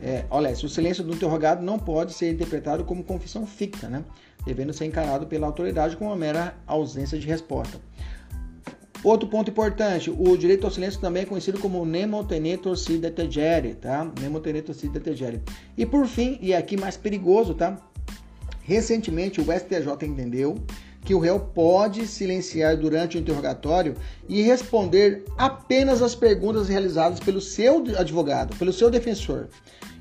É, 0.03 0.25
olha, 0.31 0.51
o 0.51 0.69
silêncio 0.69 1.05
do 1.05 1.15
interrogado 1.15 1.63
não 1.63 1.79
pode 1.79 2.15
ser 2.15 2.33
interpretado 2.33 2.85
como 2.85 3.05
confissão 3.05 3.47
ficta, 3.47 3.89
né? 3.89 4.05
Devendo 4.45 4.73
ser 4.73 4.87
encarado 4.87 5.27
pela 5.27 5.47
autoridade 5.47 5.97
como 5.97 6.11
uma 6.11 6.17
mera 6.17 6.55
ausência 6.67 7.19
de 7.19 7.27
resposta. 7.27 7.79
Outro 9.03 9.29
ponto 9.29 9.51
importante, 9.51 10.11
o 10.11 10.37
direito 10.37 10.67
ao 10.67 10.71
silêncio 10.71 11.01
também 11.01 11.23
é 11.23 11.27
conhecido 11.27 11.59
como 11.59 11.85
nemo 11.87 12.23
tenetur 12.23 12.77
si 12.77 12.99
detegere, 12.99 13.75
tá? 13.75 14.11
Nemo 14.21 14.41
tenetur 14.41 14.75
si 14.75 14.89
detegere. 14.89 15.41
E 15.77 15.87
por 15.87 16.07
fim, 16.07 16.39
e 16.43 16.53
aqui 16.53 16.77
mais 16.77 16.99
perigoso, 16.99 17.55
tá? 17.55 17.79
Recentemente 18.63 19.41
o 19.41 19.45
STJ 19.45 20.07
entendeu 20.07 20.55
que 21.03 21.15
o 21.15 21.19
réu 21.19 21.41
pode 21.41 22.07
silenciar 22.07 22.77
durante 22.77 23.17
o 23.17 23.21
interrogatório 23.21 23.95
e 24.29 24.43
responder 24.43 25.25
apenas 25.39 26.03
as 26.03 26.15
perguntas 26.15 26.69
realizadas 26.69 27.19
pelo 27.19 27.41
seu 27.41 27.83
advogado, 27.97 28.55
pelo 28.57 28.73
seu 28.73 28.91
defensor. 28.91 29.49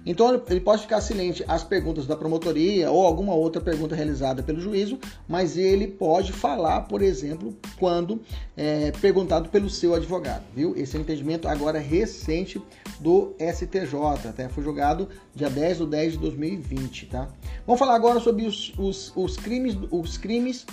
Então 0.06 0.42
ele 0.50 0.62
pode 0.62 0.84
ficar 0.84 1.02
silente 1.02 1.44
às 1.48 1.64
perguntas 1.64 2.08
da 2.08 2.16
promotoria 2.16 2.90
ou 2.90 3.06
alguma 3.06 3.34
outra 3.34 3.62
pergunta 3.62 3.96
realizada 3.96 4.42
pelo 4.42 4.60
juízo, 4.60 4.98
mas 5.28 5.58
ele 5.58 5.88
pode 5.88 6.32
falar, 6.32 6.82
por 6.82 7.02
exemplo, 7.02 7.56
quando 7.78 8.22
é, 8.56 8.92
perguntado 9.02 9.50
pelo 9.50 9.70
seu 9.70 9.94
advogado, 9.94 10.44
viu? 10.56 10.74
Esse 10.76 10.96
é 10.96 11.00
um 11.00 11.04
entendimento 11.04 11.48
agora 11.48 11.80
recente 11.80 12.62
do 13.00 13.34
STJ, 13.40 14.28
até 14.28 14.50
foi 14.50 14.64
julgado 14.64 15.08
dia 15.36 15.50
10 15.50 15.80
de 15.80 15.86
10 15.86 16.14
de 16.14 16.20
2020, 16.20 17.06
tá? 17.08 17.28
Vamos 17.66 17.80
falar 17.80 17.96
agora 17.96 18.20
sobre 18.20 18.46
os, 18.46 18.74
os, 18.78 19.12
os 19.16 19.38
crimes, 19.38 19.78
os 19.92 20.18
crimes 20.18 20.66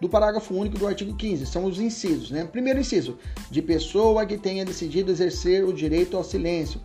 do 0.00 0.08
parágrafo 0.08 0.54
único 0.54 0.78
do 0.78 0.86
artigo 0.86 1.14
15, 1.14 1.46
são 1.46 1.64
os 1.64 1.80
incisos, 1.80 2.30
né? 2.30 2.44
Primeiro 2.44 2.80
inciso, 2.80 3.18
de 3.50 3.62
pessoa 3.62 4.26
que 4.26 4.36
tenha 4.36 4.64
decidido 4.64 5.10
exercer 5.10 5.64
o 5.64 5.72
direito 5.72 6.16
ao 6.16 6.24
silêncio. 6.24 6.80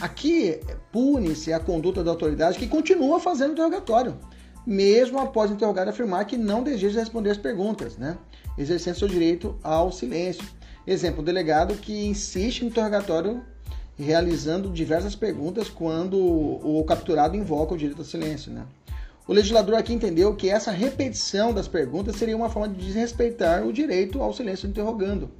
Aqui 0.00 0.60
pune-se 0.92 1.52
a 1.52 1.60
conduta 1.60 2.02
da 2.02 2.10
autoridade 2.10 2.58
que 2.58 2.66
continua 2.66 3.20
fazendo 3.20 3.52
interrogatório, 3.52 4.16
mesmo 4.66 5.18
após 5.18 5.50
o 5.50 5.54
interrogado 5.54 5.90
afirmar 5.90 6.24
que 6.26 6.36
não 6.36 6.62
deseja 6.62 7.00
responder 7.00 7.30
as 7.30 7.38
perguntas, 7.38 7.96
né? 7.96 8.18
exercendo 8.58 8.98
seu 8.98 9.08
direito 9.08 9.56
ao 9.62 9.92
silêncio. 9.92 10.44
Exemplo, 10.86 11.22
o 11.22 11.24
delegado 11.24 11.74
que 11.74 12.06
insiste 12.06 12.62
no 12.62 12.68
interrogatório 12.68 13.42
realizando 13.98 14.70
diversas 14.70 15.14
perguntas 15.14 15.68
quando 15.68 16.18
o 16.18 16.84
capturado 16.84 17.36
invoca 17.36 17.74
o 17.74 17.78
direito 17.78 18.00
ao 18.00 18.04
silêncio. 18.04 18.52
Né? 18.52 18.64
O 19.26 19.32
legislador 19.32 19.76
aqui 19.76 19.92
entendeu 19.92 20.34
que 20.34 20.50
essa 20.50 20.70
repetição 20.70 21.52
das 21.52 21.68
perguntas 21.68 22.16
seria 22.16 22.36
uma 22.36 22.50
forma 22.50 22.68
de 22.68 22.84
desrespeitar 22.84 23.64
o 23.64 23.72
direito 23.72 24.20
ao 24.20 24.34
silêncio 24.34 24.68
interrogando 24.68 25.30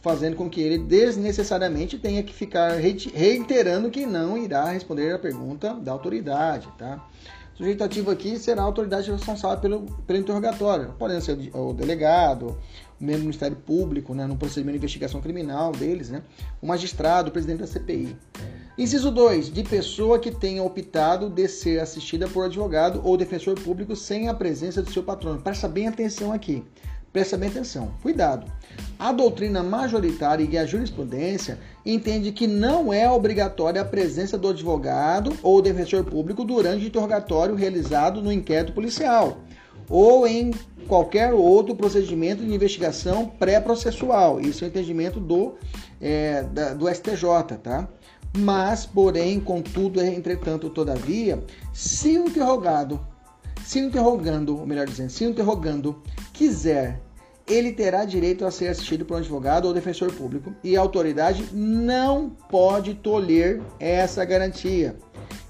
fazendo 0.00 0.36
com 0.36 0.48
que 0.48 0.60
ele 0.60 0.78
desnecessariamente 0.78 1.98
tenha 1.98 2.22
que 2.22 2.32
ficar 2.32 2.72
reiterando 2.72 3.90
que 3.90 4.06
não 4.06 4.38
irá 4.38 4.70
responder 4.70 5.12
a 5.12 5.18
pergunta 5.18 5.74
da 5.74 5.92
autoridade, 5.92 6.68
tá? 6.78 7.04
O 7.60 8.10
aqui 8.12 8.38
será 8.38 8.62
a 8.62 8.64
autoridade 8.64 9.10
responsável 9.10 9.58
pelo, 9.58 9.80
pelo 10.06 10.20
interrogatório, 10.20 10.94
podendo 10.96 11.20
ser 11.20 11.36
o 11.52 11.72
delegado, 11.72 12.56
o 13.00 13.04
membro 13.04 13.22
do 13.22 13.24
Ministério 13.24 13.56
Público, 13.56 14.14
né, 14.14 14.28
no 14.28 14.36
procedimento 14.36 14.74
de 14.74 14.78
investigação 14.78 15.20
criminal 15.20 15.72
deles, 15.72 16.08
né, 16.08 16.22
o 16.62 16.66
magistrado, 16.68 17.30
o 17.30 17.32
presidente 17.32 17.58
da 17.58 17.66
CPI. 17.66 18.16
Inciso 18.78 19.10
2. 19.10 19.52
De 19.52 19.64
pessoa 19.64 20.20
que 20.20 20.30
tenha 20.30 20.62
optado 20.62 21.28
de 21.28 21.48
ser 21.48 21.80
assistida 21.80 22.28
por 22.28 22.44
advogado 22.44 23.00
ou 23.02 23.16
defensor 23.16 23.58
público 23.58 23.96
sem 23.96 24.28
a 24.28 24.34
presença 24.34 24.80
do 24.80 24.92
seu 24.92 25.02
patrono. 25.02 25.42
Presta 25.42 25.66
bem 25.66 25.88
atenção 25.88 26.32
aqui. 26.32 26.64
Presta 27.12 27.36
bem 27.36 27.48
atenção. 27.48 27.92
Cuidado. 28.02 28.50
A 28.98 29.12
doutrina 29.12 29.62
majoritária 29.62 30.46
e 30.48 30.58
a 30.58 30.66
jurisprudência 30.66 31.58
entende 31.84 32.32
que 32.32 32.46
não 32.46 32.92
é 32.92 33.10
obrigatória 33.10 33.80
a 33.80 33.84
presença 33.84 34.36
do 34.36 34.48
advogado 34.48 35.36
ou 35.42 35.62
defensor 35.62 36.04
público 36.04 36.44
durante 36.44 36.84
o 36.84 36.88
interrogatório 36.88 37.54
realizado 37.54 38.20
no 38.20 38.32
inquérito 38.32 38.72
policial 38.72 39.38
ou 39.88 40.26
em 40.26 40.52
qualquer 40.86 41.32
outro 41.32 41.74
procedimento 41.74 42.44
de 42.44 42.54
investigação 42.54 43.26
pré-processual. 43.26 44.40
Isso 44.40 44.64
é 44.64 44.66
o 44.66 44.70
entendimento 44.70 45.20
do, 45.20 45.54
é, 46.00 46.42
da, 46.42 46.74
do 46.74 46.88
STJ, 46.88 47.56
tá? 47.62 47.88
Mas, 48.36 48.84
porém, 48.84 49.40
contudo, 49.40 50.00
entretanto, 50.02 50.68
todavia, 50.68 51.42
se 51.72 52.18
o 52.18 52.26
interrogado, 52.26 53.00
se 53.68 53.78
interrogando, 53.78 54.58
ou 54.58 54.66
melhor 54.66 54.86
dizendo, 54.86 55.10
se 55.10 55.24
interrogando 55.24 56.02
quiser 56.32 57.02
ele 57.46 57.70
terá 57.70 58.06
direito 58.06 58.46
a 58.46 58.50
ser 58.50 58.68
assistido 58.68 59.04
por 59.04 59.14
um 59.14 59.18
advogado 59.18 59.66
ou 59.66 59.74
defensor 59.74 60.10
público 60.10 60.54
e 60.64 60.74
a 60.74 60.80
autoridade 60.80 61.50
não 61.52 62.30
pode 62.30 62.94
tolher 62.94 63.60
essa 63.78 64.24
garantia. 64.24 64.96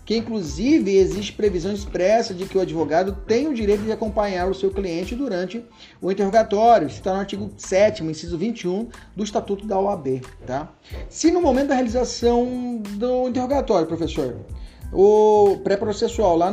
Que 0.04 0.16
inclusive 0.16 0.96
existe 0.96 1.32
previsão 1.32 1.72
expressa 1.72 2.34
de 2.34 2.44
que 2.46 2.58
o 2.58 2.60
advogado 2.60 3.12
tem 3.25 3.46
o 3.46 3.54
direito 3.54 3.84
de 3.84 3.92
acompanhar 3.92 4.48
o 4.48 4.54
seu 4.54 4.70
cliente 4.72 5.14
durante 5.14 5.64
o 6.00 6.10
interrogatório. 6.10 6.88
Isso 6.88 6.98
está 6.98 7.12
no 7.12 7.20
artigo 7.20 7.52
7, 7.56 8.02
inciso 8.02 8.37
21 8.37 8.88
do 9.14 9.22
Estatuto 9.22 9.64
da 9.64 9.78
OAB. 9.78 10.22
Tá? 10.44 10.72
Se 11.08 11.30
no 11.30 11.40
momento 11.40 11.68
da 11.68 11.75
realização 11.75 12.80
do 12.96 13.28
interrogatório, 13.28 13.87
professor, 13.87 14.37
o 14.92 15.59
pré-processual 15.62 16.37
lá, 16.37 16.52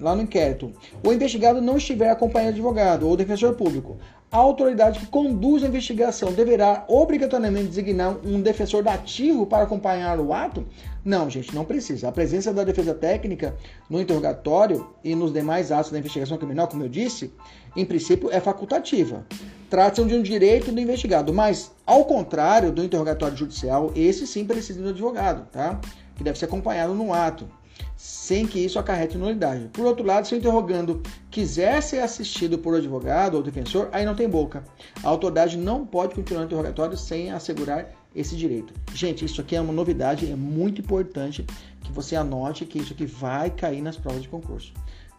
lá 0.00 0.14
no 0.14 0.22
inquérito, 0.22 0.72
o 1.04 1.12
investigado 1.12 1.60
não 1.60 1.76
estiver 1.76 2.10
acompanhando 2.10 2.54
advogado 2.54 3.08
ou 3.08 3.16
defensor 3.16 3.54
público, 3.54 3.96
a 4.30 4.38
autoridade 4.38 4.98
que 4.98 5.06
conduz 5.06 5.62
a 5.62 5.68
investigação 5.68 6.32
deverá 6.32 6.84
obrigatoriamente 6.88 7.68
designar 7.68 8.16
um 8.24 8.40
defensor 8.40 8.82
dativo 8.82 9.46
para 9.46 9.62
acompanhar 9.62 10.18
o 10.18 10.32
ato? 10.32 10.66
Não, 11.04 11.30
gente, 11.30 11.54
não 11.54 11.64
precisa. 11.64 12.08
A 12.08 12.12
presença 12.12 12.52
da 12.52 12.64
defesa 12.64 12.92
técnica 12.92 13.54
no 13.88 14.00
interrogatório 14.00 14.88
e 15.04 15.14
nos 15.14 15.32
demais 15.32 15.70
atos 15.70 15.92
da 15.92 15.98
investigação 15.98 16.36
criminal, 16.36 16.66
como 16.66 16.82
eu 16.82 16.88
disse, 16.88 17.32
em 17.76 17.84
princípio 17.84 18.28
é 18.32 18.40
facultativa. 18.40 19.24
Trata-se 19.70 20.06
de 20.08 20.14
um 20.14 20.22
direito 20.22 20.72
do 20.72 20.80
investigado, 20.80 21.32
mas 21.32 21.70
ao 21.86 22.04
contrário 22.04 22.72
do 22.72 22.84
interrogatório 22.84 23.36
judicial, 23.36 23.92
esse 23.94 24.26
sim 24.26 24.44
precisa 24.44 24.82
do 24.82 24.88
advogado, 24.88 25.46
tá? 25.52 25.80
Que 26.16 26.24
deve 26.24 26.36
ser 26.36 26.46
acompanhado 26.46 26.94
no 26.94 27.14
ato. 27.14 27.48
Sem 27.96 28.46
que 28.46 28.58
isso 28.58 28.78
acarrete 28.78 29.16
nulidade. 29.16 29.68
Por 29.72 29.86
outro 29.86 30.04
lado, 30.04 30.26
se 30.26 30.34
o 30.34 30.38
interrogando 30.38 31.02
quiser 31.30 31.82
ser 31.82 32.00
assistido 32.00 32.58
por 32.58 32.74
advogado 32.74 33.34
ou 33.34 33.42
defensor, 33.42 33.88
aí 33.92 34.04
não 34.04 34.14
tem 34.14 34.28
boca. 34.28 34.64
A 35.02 35.08
autoridade 35.08 35.56
não 35.56 35.86
pode 35.86 36.14
continuar 36.14 36.42
o 36.42 36.44
interrogatório 36.44 36.96
sem 36.96 37.30
assegurar 37.30 37.90
esse 38.14 38.34
direito. 38.34 38.72
Gente, 38.94 39.24
isso 39.24 39.40
aqui 39.40 39.54
é 39.54 39.60
uma 39.60 39.72
novidade, 39.72 40.30
é 40.30 40.36
muito 40.36 40.80
importante 40.80 41.46
que 41.82 41.92
você 41.92 42.16
anote 42.16 42.64
que 42.64 42.78
isso 42.78 42.92
aqui 42.92 43.06
vai 43.06 43.50
cair 43.50 43.82
nas 43.82 43.96
provas 43.96 44.22
de 44.22 44.28
concurso. 44.28 44.72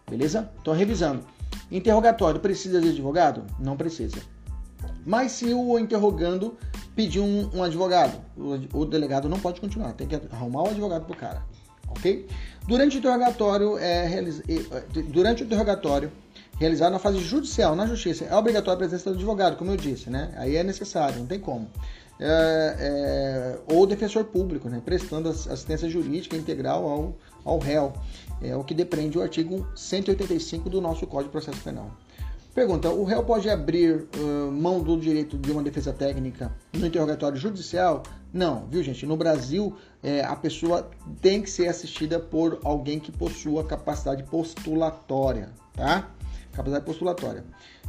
Beleza? 0.08 0.50
Então, 0.60 0.74
revisando. 0.74 1.24
Interrogatório 1.70 2.40
precisa 2.40 2.80
de 2.80 2.88
advogado? 2.88 3.44
Não 3.58 3.76
precisa. 3.76 4.16
Mas 5.04 5.32
se 5.32 5.52
o 5.52 5.78
interrogando 5.78 6.56
pedir 6.94 7.20
um, 7.20 7.48
um 7.54 7.62
advogado, 7.62 8.20
o, 8.36 8.80
o, 8.80 8.84
delegado 8.84 9.28
não 9.28 9.38
pode 9.38 9.60
continuar, 9.60 9.92
tem 9.92 10.06
que 10.06 10.16
arrumar 10.32 10.64
um 10.64 10.70
advogado 10.70 11.06
pro 11.06 11.16
cara, 11.16 11.42
ok? 11.90 12.26
Durante 12.66 12.96
o 12.96 12.98
interrogatório, 12.98 13.78
é, 13.78 14.22
durante 15.08 15.42
o 15.42 15.46
interrogatório 15.46 16.12
realizado 16.58 16.92
na 16.92 16.98
fase 16.98 17.18
judicial, 17.20 17.74
na 17.76 17.86
justiça, 17.86 18.24
é 18.24 18.34
obrigatória 18.34 18.74
a 18.74 18.78
presença 18.78 19.10
do 19.10 19.16
advogado, 19.16 19.56
como 19.56 19.70
eu 19.70 19.76
disse, 19.76 20.10
né? 20.10 20.34
Aí 20.36 20.56
é 20.56 20.62
necessário, 20.62 21.18
não 21.18 21.26
tem 21.26 21.38
como. 21.38 21.68
É, 22.20 22.76
é, 22.80 23.58
ou 23.72 23.86
defensor 23.86 24.24
público, 24.24 24.68
né? 24.68 24.82
prestando 24.84 25.28
assistência 25.28 25.88
jurídica 25.88 26.36
integral 26.36 26.84
ao, 26.84 27.16
ao 27.44 27.58
réu, 27.60 27.92
é 28.42 28.56
o 28.56 28.64
que 28.64 28.74
depende 28.74 29.10
do 29.10 29.22
artigo 29.22 29.66
185 29.76 30.68
do 30.68 30.80
nosso 30.80 31.06
Código 31.06 31.28
de 31.28 31.32
Processo 31.32 31.62
Penal. 31.62 31.92
Pergunta: 32.58 32.90
o 32.90 33.04
réu 33.04 33.22
pode 33.22 33.48
abrir 33.48 34.08
uh, 34.16 34.50
mão 34.50 34.80
do 34.82 34.98
direito 34.98 35.38
de 35.38 35.52
uma 35.52 35.62
defesa 35.62 35.92
técnica 35.92 36.52
no 36.72 36.88
interrogatório 36.88 37.38
judicial? 37.38 38.02
Não, 38.32 38.66
viu, 38.66 38.82
gente? 38.82 39.06
No 39.06 39.16
Brasil, 39.16 39.76
é, 40.02 40.24
a 40.24 40.34
pessoa 40.34 40.90
tem 41.22 41.40
que 41.40 41.48
ser 41.48 41.68
assistida 41.68 42.18
por 42.18 42.58
alguém 42.64 42.98
que 42.98 43.12
possua 43.12 43.62
capacidade 43.62 44.24
postulatória, 44.24 45.50
tá? 45.72 46.10
Capacidade 46.50 46.84
postulatória. 46.84 47.44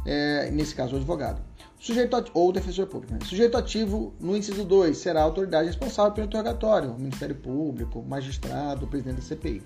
É, 0.06 0.52
nesse 0.52 0.72
caso, 0.72 0.94
o 0.94 0.98
advogado. 0.98 1.42
Sujeito 1.80 2.14
ativo, 2.14 2.38
ou 2.38 2.52
defensor 2.52 2.86
público. 2.86 3.12
Né? 3.12 3.18
Sujeito 3.24 3.56
ativo, 3.56 4.14
no 4.20 4.36
inciso 4.36 4.64
2, 4.64 4.96
será 4.96 5.22
a 5.22 5.24
autoridade 5.24 5.66
responsável 5.66 6.12
pelo 6.12 6.28
interrogatório, 6.28 6.94
Ministério 6.96 7.34
Público, 7.34 8.04
magistrado, 8.06 8.86
presidente 8.86 9.16
da 9.16 9.22
CPI. 9.22 9.64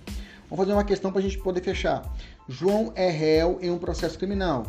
Vamos 0.48 0.64
fazer 0.64 0.72
uma 0.72 0.84
questão 0.84 1.12
para 1.12 1.20
a 1.20 1.22
gente 1.22 1.36
poder 1.38 1.60
fechar. 1.60 2.10
João 2.48 2.90
é 2.94 3.10
réu 3.10 3.58
em 3.60 3.70
um 3.70 3.78
processo 3.78 4.18
criminal. 4.18 4.64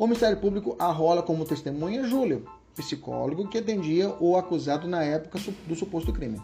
O 0.00 0.06
Ministério 0.06 0.38
Público 0.38 0.74
arrola 0.78 1.22
como 1.22 1.44
testemunha 1.44 2.04
Júlio, 2.04 2.46
psicólogo 2.74 3.46
que 3.46 3.58
atendia 3.58 4.08
o 4.18 4.34
acusado 4.34 4.88
na 4.88 5.04
época 5.04 5.38
do 5.68 5.74
suposto 5.74 6.10
crime. 6.10 6.40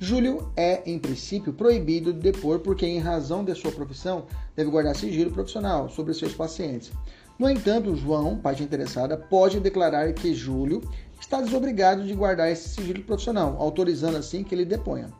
Júlio 0.00 0.50
é, 0.56 0.82
em 0.84 0.98
princípio, 0.98 1.52
proibido 1.52 2.12
de 2.12 2.18
depor 2.18 2.58
porque, 2.58 2.84
em 2.84 2.98
razão 2.98 3.44
de 3.44 3.54
sua 3.54 3.70
profissão, 3.70 4.24
deve 4.56 4.72
guardar 4.72 4.96
sigilo 4.96 5.30
profissional 5.30 5.88
sobre 5.88 6.14
seus 6.14 6.34
pacientes. 6.34 6.90
No 7.38 7.48
entanto, 7.48 7.94
João, 7.94 8.38
parte 8.38 8.64
interessada, 8.64 9.16
pode 9.16 9.60
declarar 9.60 10.12
que 10.12 10.34
Júlio 10.34 10.82
está 11.20 11.40
desobrigado 11.40 12.04
de 12.04 12.12
guardar 12.12 12.50
esse 12.50 12.70
sigilo 12.70 13.04
profissional, 13.04 13.54
autorizando 13.60 14.16
assim 14.16 14.42
que 14.42 14.52
ele 14.52 14.64
deponha. 14.64 15.12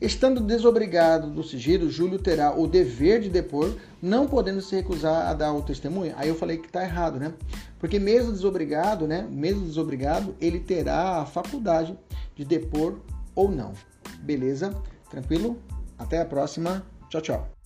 Estando 0.00 0.40
desobrigado 0.40 1.28
do 1.28 1.42
sigilo, 1.42 1.90
Júlio 1.90 2.20
terá 2.20 2.54
o 2.56 2.68
dever 2.68 3.20
de 3.20 3.28
depor, 3.28 3.74
não 4.00 4.28
podendo 4.28 4.60
se 4.60 4.76
recusar 4.76 5.26
a 5.26 5.34
dar 5.34 5.52
o 5.52 5.62
testemunho. 5.62 6.14
Aí 6.16 6.28
eu 6.28 6.36
falei 6.36 6.56
que 6.56 6.66
está 6.66 6.84
errado, 6.84 7.18
né? 7.18 7.34
Porque 7.80 7.98
mesmo 7.98 8.30
desobrigado, 8.30 9.08
né? 9.08 9.26
Mesmo 9.28 9.66
desobrigado, 9.66 10.36
ele 10.40 10.60
terá 10.60 11.20
a 11.20 11.26
faculdade 11.26 11.98
de 12.36 12.44
depor 12.44 13.00
ou 13.34 13.50
não. 13.50 13.72
Beleza? 14.20 14.72
Tranquilo? 15.10 15.58
Até 15.98 16.20
a 16.20 16.24
próxima. 16.24 16.86
Tchau, 17.10 17.20
tchau. 17.20 17.57